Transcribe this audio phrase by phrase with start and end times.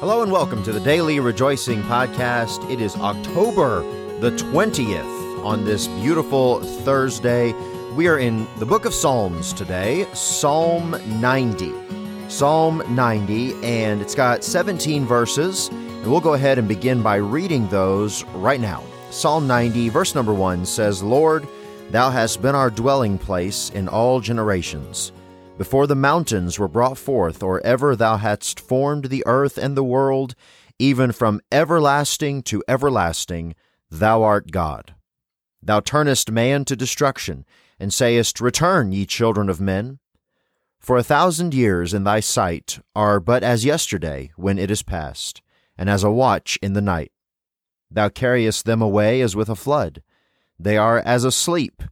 [0.00, 2.70] Hello and welcome to the Daily Rejoicing Podcast.
[2.70, 3.80] It is October
[4.20, 7.52] the 20th on this beautiful Thursday.
[7.94, 11.72] We are in the book of Psalms today, Psalm 90.
[12.28, 17.66] Psalm 90, and it's got 17 verses, and we'll go ahead and begin by reading
[17.68, 18.84] those right now.
[19.10, 21.48] Psalm 90, verse number 1 says, Lord,
[21.90, 25.10] Thou hast been our dwelling place in all generations.
[25.58, 29.82] Before the mountains were brought forth, or ever thou hadst formed the earth and the
[29.82, 30.36] world,
[30.78, 33.56] even from everlasting to everlasting,
[33.90, 34.94] thou art God.
[35.60, 37.44] Thou turnest man to destruction,
[37.80, 39.98] and sayest, Return, ye children of men.
[40.78, 45.42] For a thousand years in thy sight are but as yesterday when it is past,
[45.76, 47.10] and as a watch in the night.
[47.90, 50.04] Thou carriest them away as with a flood.
[50.56, 51.82] They are as asleep.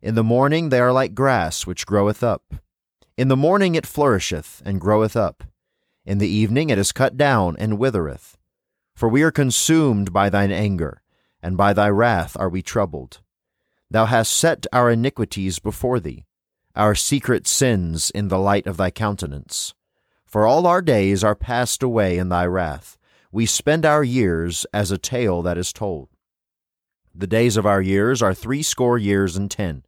[0.00, 2.54] In the morning they are like grass which groweth up.
[3.20, 5.44] In the morning it flourisheth and groweth up.
[6.06, 8.38] In the evening it is cut down and withereth.
[8.94, 11.02] For we are consumed by thine anger,
[11.42, 13.20] and by thy wrath are we troubled.
[13.90, 16.24] Thou hast set our iniquities before thee,
[16.74, 19.74] our secret sins in the light of thy countenance.
[20.24, 22.96] For all our days are passed away in thy wrath.
[23.30, 26.08] We spend our years as a tale that is told.
[27.14, 29.84] The days of our years are threescore years and ten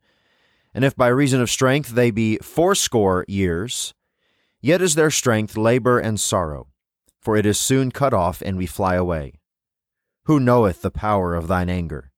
[0.74, 3.94] and if by reason of strength they be fourscore years,
[4.60, 6.68] yet is their strength labor and sorrow,
[7.20, 9.34] for it is soon cut off, and we fly away.
[10.24, 12.10] Who knoweth the power of thine anger?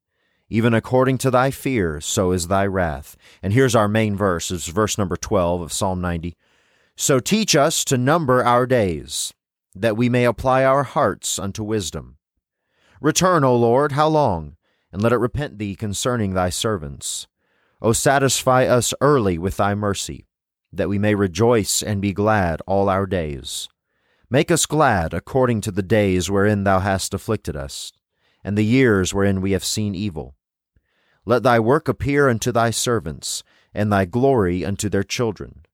[0.49, 3.17] Even according to thy fear, so is thy wrath.
[3.43, 6.37] And here's our main verse, it's verse number 12 of Psalm 90.
[6.97, 9.33] So teach us to number our days,
[9.75, 12.19] that we may apply our hearts unto wisdom.
[13.01, 14.57] Return, O Lord, how long?
[14.93, 17.27] And let it repent thee concerning thy servants.
[17.83, 20.27] O satisfy us early with thy mercy,
[20.73, 23.69] that we may rejoice and be glad all our days.
[24.31, 27.93] Make us glad according to the days wherein thou hast afflicted us,
[28.43, 30.35] and the years wherein we have seen evil.
[31.25, 35.65] Let thy work appear unto thy servants, and thy glory unto their children.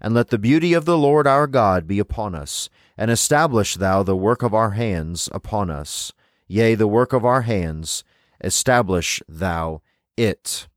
[0.00, 4.02] And let the beauty of the Lord our God be upon us, and establish thou
[4.02, 6.12] the work of our hands upon us.
[6.48, 8.04] Yea, the work of our hands,
[8.42, 9.82] establish thou
[10.16, 10.68] it.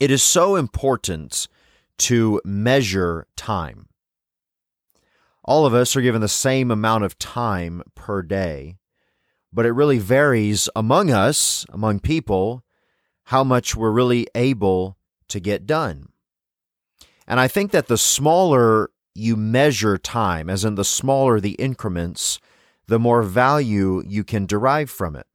[0.00, 1.48] It is so important
[1.98, 3.88] to measure time.
[5.44, 8.76] All of us are given the same amount of time per day,
[9.52, 12.62] but it really varies among us, among people,
[13.24, 14.96] how much we're really able
[15.28, 16.10] to get done.
[17.26, 22.38] And I think that the smaller you measure time, as in the smaller the increments,
[22.86, 25.26] the more value you can derive from it.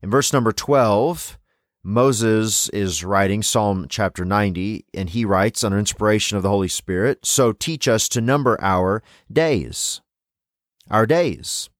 [0.00, 1.36] In verse number 12,
[1.84, 7.26] Moses is writing Psalm chapter 90, and he writes under inspiration of the Holy Spirit
[7.26, 10.00] So teach us to number our days.
[10.88, 11.70] Our days.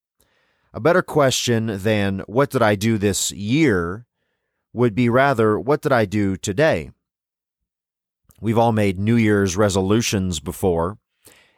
[0.75, 4.07] A better question than what did I do this year
[4.73, 6.91] would be rather what did I do today?
[8.41, 10.99] We've all made New Year's resolutions before,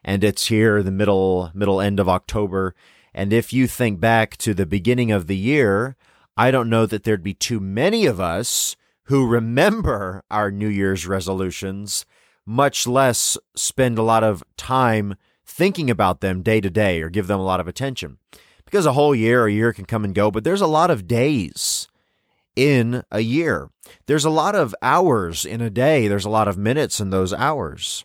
[0.05, 2.75] and it's here the middle middle end of October.
[3.15, 5.97] And if you think back to the beginning of the year,
[6.37, 11.07] I don't know that there'd be too many of us who remember our New Year's
[11.07, 12.07] resolutions,
[12.47, 15.15] much less spend a lot of time
[15.47, 18.19] thinking about them day to day or give them a lot of attention.
[18.65, 21.07] Because a whole year, a year can come and go, but there's a lot of
[21.07, 21.87] days
[22.57, 23.71] in a year.
[24.07, 26.09] There's a lot of hours in a day.
[26.09, 28.05] There's a lot of minutes in those hours.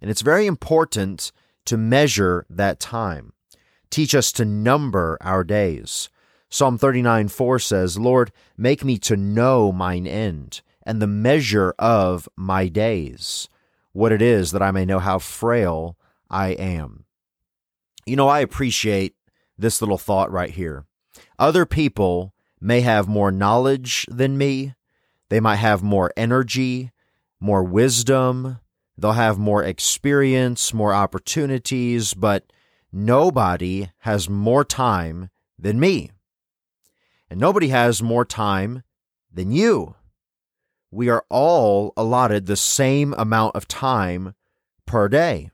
[0.00, 1.32] And it's very important
[1.66, 3.32] to measure that time.
[3.90, 6.08] Teach us to number our days.
[6.52, 12.28] Psalm 39 4 says, Lord, make me to know mine end and the measure of
[12.36, 13.48] my days,
[13.92, 15.96] what it is that I may know how frail
[16.28, 17.04] I am.
[18.04, 19.14] You know, I appreciate
[19.56, 20.86] this little thought right here.
[21.38, 24.74] Other people may have more knowledge than me,
[25.28, 26.90] they might have more energy,
[27.38, 28.58] more wisdom,
[28.98, 32.52] they'll have more experience, more opportunities, but
[32.92, 36.10] nobody has more time than me
[37.30, 38.82] and nobody has more time
[39.32, 39.94] than you.
[40.90, 44.34] We are all allotted the same amount of time
[44.86, 45.50] per day.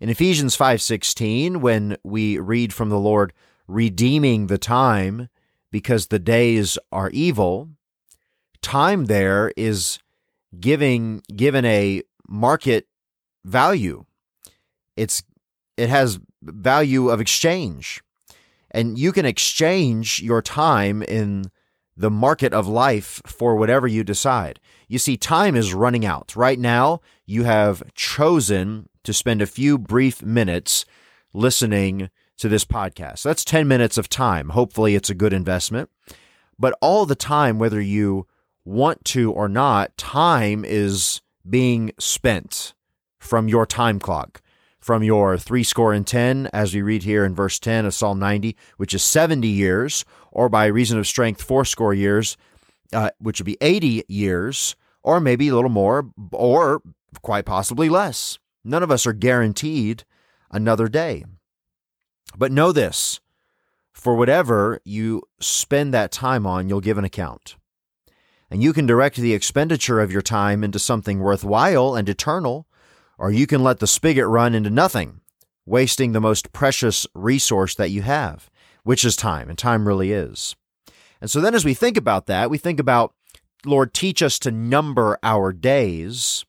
[0.00, 3.32] In Ephesians 5:16 when we read from the Lord
[3.66, 5.28] redeeming the time
[5.72, 7.70] because the days are evil,
[8.62, 9.98] time there is
[10.58, 12.86] giving given a market
[13.44, 14.04] value.
[14.96, 15.24] It's
[15.76, 18.02] it has value of exchange
[18.70, 21.50] and you can exchange your time in
[21.96, 24.58] the market of life for whatever you decide.
[24.88, 26.34] You see, time is running out.
[26.34, 30.84] Right now, you have chosen to spend a few brief minutes
[31.32, 33.22] listening to this podcast.
[33.22, 34.50] That's 10 minutes of time.
[34.50, 35.90] Hopefully, it's a good investment.
[36.58, 38.26] But all the time, whether you
[38.64, 42.74] want to or not, time is being spent
[43.18, 44.40] from your time clock,
[44.80, 48.18] from your three score and 10, as we read here in verse 10 of Psalm
[48.18, 52.36] 90, which is 70 years, or by reason of strength, four score years,
[52.92, 56.82] uh, which would be 80 years, or maybe a little more, or
[57.22, 58.38] quite possibly less.
[58.64, 60.04] None of us are guaranteed
[60.50, 61.24] another day.
[62.36, 63.20] But know this
[63.92, 67.56] for whatever you spend that time on, you'll give an account.
[68.50, 72.66] And you can direct the expenditure of your time into something worthwhile and eternal,
[73.20, 75.20] or you can let the spigot run into nothing,
[75.66, 78.48] wasting the most precious resource that you have,
[78.82, 80.56] which is time, and time really is.
[81.20, 83.12] And so then as we think about that, we think about,
[83.66, 86.46] Lord, teach us to number our days.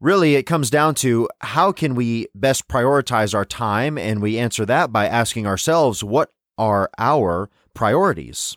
[0.00, 3.98] Really, it comes down to how can we best prioritize our time?
[3.98, 8.56] And we answer that by asking ourselves, what are our priorities?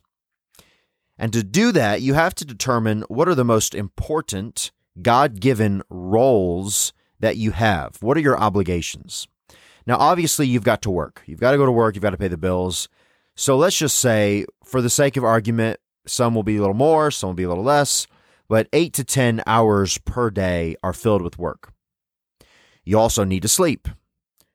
[1.18, 4.72] And to do that, you have to determine what are the most important
[5.02, 7.98] God given roles that you have.
[8.02, 9.28] What are your obligations?
[9.88, 11.22] Now, obviously, you've got to work.
[11.26, 11.96] You've got to go to work.
[11.96, 12.90] You've got to pay the bills.
[13.36, 17.12] So let's just say, for the sake of argument, some will be a little more,
[17.12, 18.08] some will be a little less,
[18.48, 21.74] but eight to 10 hours per day are filled with work.
[22.84, 23.90] You also need to sleep.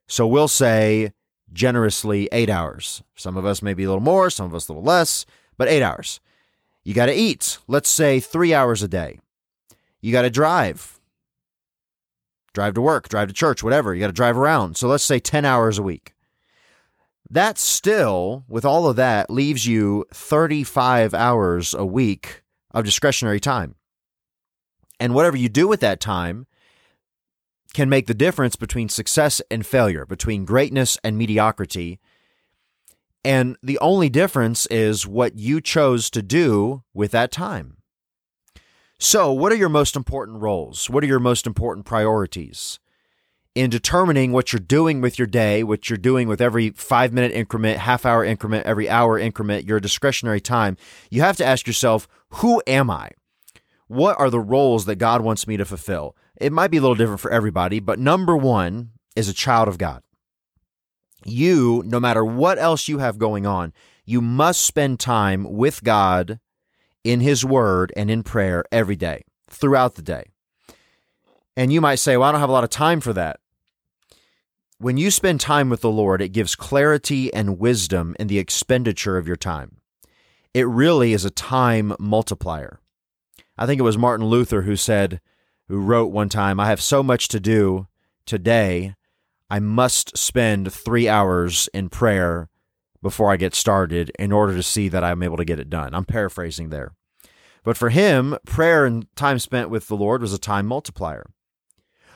[0.08, 1.12] So we'll say
[1.52, 3.02] generously eight hours.
[3.16, 5.26] Some of us may be a little more, some of us a little less,
[5.56, 6.20] but eight hours.
[6.84, 9.18] You got to eat, let's say three hours a day.
[10.00, 11.00] You got to drive,
[12.54, 13.94] drive to work, drive to church, whatever.
[13.94, 14.76] You got to drive around.
[14.76, 16.14] So let's say 10 hours a week.
[17.28, 22.42] That still, with all of that, leaves you 35 hours a week
[22.72, 23.76] of discretionary time.
[24.98, 26.46] And whatever you do with that time
[27.72, 32.00] can make the difference between success and failure, between greatness and mediocrity,
[33.24, 37.76] and the only difference is what you chose to do with that time.
[39.02, 40.90] So, what are your most important roles?
[40.90, 42.78] What are your most important priorities?
[43.54, 47.32] In determining what you're doing with your day, what you're doing with every five minute
[47.32, 50.76] increment, half hour increment, every hour increment, your discretionary time,
[51.10, 53.10] you have to ask yourself, who am I?
[53.88, 56.14] What are the roles that God wants me to fulfill?
[56.38, 59.78] It might be a little different for everybody, but number one is a child of
[59.78, 60.02] God
[61.24, 63.72] you, no matter what else you have going on,
[64.04, 66.40] you must spend time with God
[67.04, 70.30] in His Word and in prayer every day, throughout the day.
[71.56, 73.40] And you might say, Well, I don't have a lot of time for that.
[74.78, 79.18] When you spend time with the Lord, it gives clarity and wisdom in the expenditure
[79.18, 79.76] of your time.
[80.54, 82.80] It really is a time multiplier.
[83.58, 85.20] I think it was Martin Luther who said,
[85.68, 87.86] who wrote one time, I have so much to do
[88.24, 88.94] today
[89.50, 92.48] I must spend three hours in prayer
[93.02, 95.94] before I get started in order to see that I'm able to get it done.
[95.94, 96.92] I'm paraphrasing there.
[97.62, 101.26] But for him, prayer and time spent with the Lord was a time multiplier.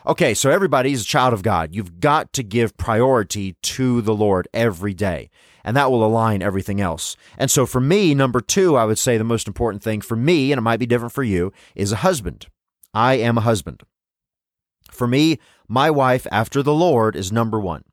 [0.06, 1.74] Okay, so everybody's a child of God.
[1.74, 5.30] You've got to give priority to the Lord every day,
[5.64, 7.16] and that will align everything else.
[7.38, 10.52] And so for me, number two, I would say the most important thing for me,
[10.52, 12.48] and it might be different for you, is a husband.
[12.92, 13.82] I am a husband.
[14.90, 15.38] For me,
[15.68, 17.84] my wife, after the Lord, is number one.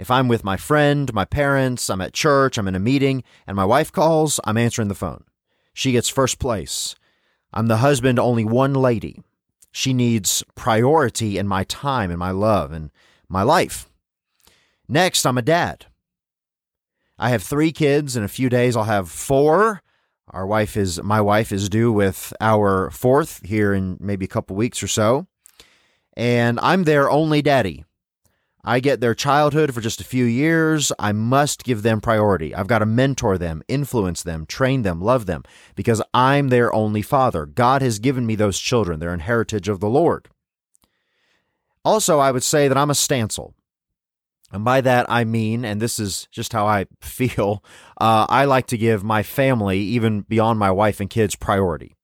[0.00, 3.54] If I'm with my friend, my parents, I'm at church, I'm in a meeting, and
[3.54, 5.24] my wife calls, I'm answering the phone.
[5.74, 6.94] She gets first place.
[7.52, 9.20] I'm the husband to only one lady.
[9.72, 12.90] She needs priority in my time and my love and
[13.28, 13.90] my life.
[14.88, 15.84] Next, I'm a dad.
[17.18, 18.16] I have three kids.
[18.16, 19.82] In a few days, I'll have four.
[20.28, 24.56] Our wife is my wife is due with our fourth here in maybe a couple
[24.56, 25.26] weeks or so
[26.14, 27.84] and I'm their only daddy.
[28.64, 30.92] I get their childhood for just a few years.
[30.98, 32.54] I must give them priority.
[32.54, 37.02] I've got to mentor them, influence them, train them, love them, because I'm their only
[37.02, 37.46] father.
[37.46, 39.00] God has given me those children.
[39.00, 40.28] They're an heritage of the Lord.
[41.84, 43.54] Also, I would say that I'm a stancil.
[44.52, 47.64] And by that, I mean, and this is just how I feel,
[48.00, 51.96] uh, I like to give my family, even beyond my wife and kids, priority.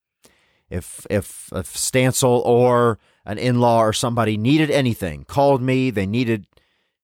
[0.71, 6.07] If, if, if Stancil or an in law or somebody needed anything, called me, they
[6.07, 6.47] needed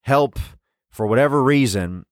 [0.02, 0.38] help
[0.90, 2.06] for whatever reason,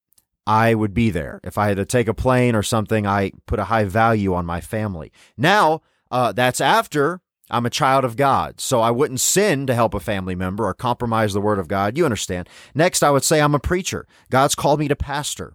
[0.46, 1.40] I would be there.
[1.44, 4.46] If I had to take a plane or something, I put a high value on
[4.46, 5.12] my family.
[5.36, 8.60] Now, uh, that's after I'm a child of God.
[8.60, 11.98] So I wouldn't sin to help a family member or compromise the word of God.
[11.98, 12.48] You understand.
[12.74, 14.06] Next, I would say I'm a preacher.
[14.30, 15.54] God's called me to pastor.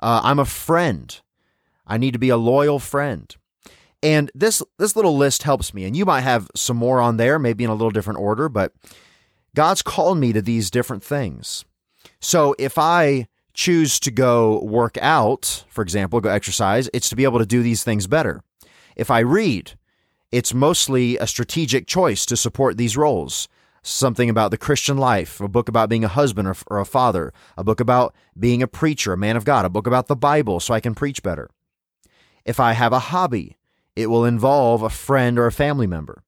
[0.00, 1.20] Uh, I'm a friend.
[1.86, 3.34] I need to be a loyal friend.
[4.02, 5.84] And this this little list helps me.
[5.84, 8.72] And you might have some more on there, maybe in a little different order, but
[9.54, 11.64] God's called me to these different things.
[12.20, 17.24] So if I choose to go work out, for example, go exercise, it's to be
[17.24, 18.40] able to do these things better.
[18.94, 19.76] If I read,
[20.30, 23.48] it's mostly a strategic choice to support these roles.
[23.82, 27.64] Something about the Christian life, a book about being a husband or, a father, a
[27.64, 30.72] book about being a preacher, a man of God, a book about the Bible so
[30.74, 31.50] I can preach better.
[32.44, 33.56] If I have a hobby,
[33.98, 36.22] it will involve a friend or a family member.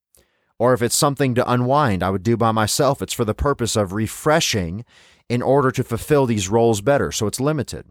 [0.58, 3.76] Or if it's something to unwind, I would do by myself, it's for the purpose
[3.76, 4.84] of refreshing
[5.28, 7.12] in order to fulfill these roles better.
[7.12, 7.86] So it's limited.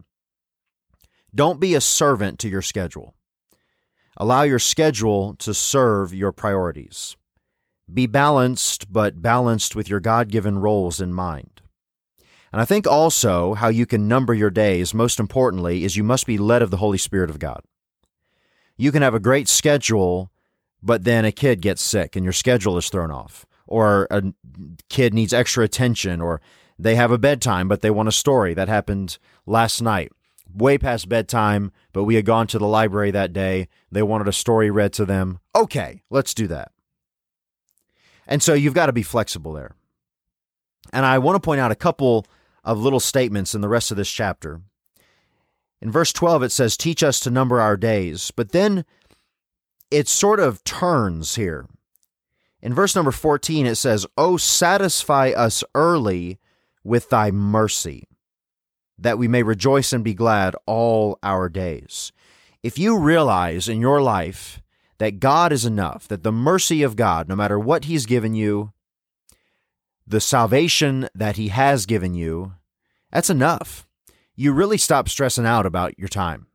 [1.34, 3.16] Don't be a servant to your schedule.
[4.18, 7.16] Allow your schedule to serve your priorities.
[7.92, 11.62] Be balanced, but balanced with your God given roles in mind.
[12.52, 16.26] And I think also how you can number your days, most importantly, is you must
[16.26, 17.62] be led of the Holy Spirit of God.
[18.80, 20.32] You can have a great schedule,
[20.82, 24.24] but then a kid gets sick and your schedule is thrown off, or a
[24.88, 26.40] kid needs extra attention, or
[26.80, 28.54] they have a bedtime, but they want a story.
[28.54, 30.14] That happened last night
[30.56, 33.68] way past bedtime, but we had gone to the library that day.
[33.92, 35.40] They wanted a story read to them.
[35.54, 36.72] Okay, let's do that.
[38.26, 39.76] And so you've got to be flexible there.
[40.94, 42.26] And I want to point out a couple
[42.64, 44.62] of little statements in the rest of this chapter.
[45.82, 48.32] In verse 12, it says, Teach us to number our days.
[48.32, 48.86] But then
[49.90, 51.68] it sort of turns here.
[52.62, 56.40] In verse number 14, it says, Oh, satisfy us early
[56.84, 58.08] with thy mercy
[59.02, 62.12] that we may rejoice and be glad all our days.
[62.62, 64.62] If you realize in your life
[64.98, 68.74] that God is enough, that the mercy of God, no matter what He's given you,
[70.06, 72.54] the salvation that He has given you,
[73.12, 73.88] that's enough.
[74.40, 76.48] You really stop stressing out about your time.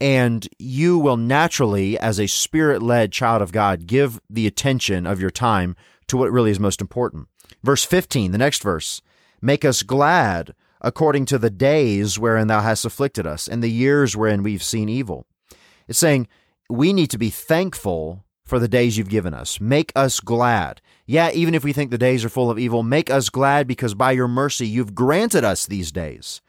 [0.00, 5.20] And you will naturally, as a spirit led child of God, give the attention of
[5.20, 5.76] your time
[6.08, 7.28] to what really is most important.
[7.62, 9.02] Verse 15, the next verse
[9.42, 14.16] make us glad according to the days wherein thou hast afflicted us, and the years
[14.16, 15.26] wherein we've seen evil.
[15.88, 16.28] It's saying
[16.70, 19.60] we need to be thankful for the days you've given us.
[19.60, 20.80] Make us glad.
[21.04, 23.92] Yeah, even if we think the days are full of evil, make us glad because
[23.92, 26.40] by your mercy you've granted us these days.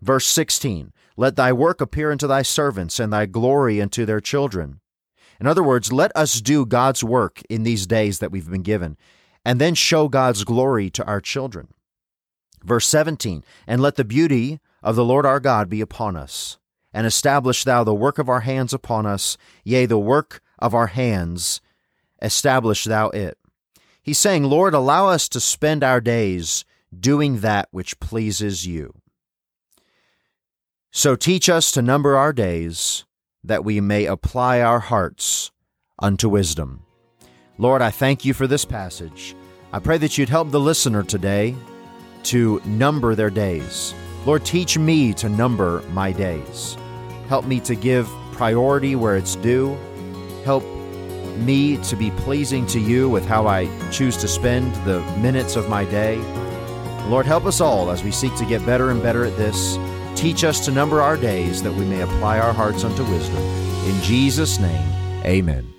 [0.00, 4.80] Verse 16 Let thy work appear unto thy servants, and thy glory unto their children.
[5.40, 8.96] In other words, let us do God's work in these days that we've been given,
[9.44, 11.68] and then show God's glory to our children.
[12.62, 16.58] Verse 17 And let the beauty of the Lord our God be upon us,
[16.92, 20.88] and establish thou the work of our hands upon us, yea, the work of our
[20.88, 21.60] hands,
[22.22, 23.38] establish thou it.
[24.02, 26.64] He's saying, Lord, allow us to spend our days
[26.98, 28.94] doing that which pleases you.
[30.96, 33.04] So teach us to number our days,
[33.42, 35.50] that we may apply our hearts
[35.98, 36.84] unto wisdom.
[37.58, 39.34] Lord, I thank you for this passage.
[39.72, 41.56] I pray that you'd help the listener today
[42.24, 43.92] to number their days.
[44.24, 46.76] Lord, teach me to number my days.
[47.26, 49.76] Help me to give priority where it's due.
[50.44, 50.62] Help
[51.38, 55.68] me to be pleasing to you with how I choose to spend the minutes of
[55.68, 56.18] my day.
[57.08, 59.76] Lord, help us all as we seek to get better and better at this.
[60.14, 63.42] Teach us to number our days that we may apply our hearts unto wisdom.
[63.86, 64.88] In Jesus' name,
[65.24, 65.73] amen.